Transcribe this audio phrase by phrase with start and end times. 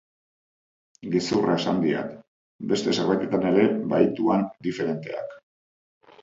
[1.15, 2.15] Gezurra esan diat!
[2.71, 5.39] Beste zerbaitetan ere bahituan diferenteak.